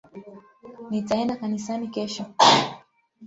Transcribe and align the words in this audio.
Nitaenda 0.89 1.39
kanisani 1.39 1.87
kesho. 1.93 2.23